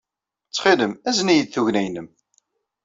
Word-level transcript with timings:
Ttxil-m, 0.47 0.93
azen-iyi-d 1.09 1.49
tugna-nnem. 1.53 2.07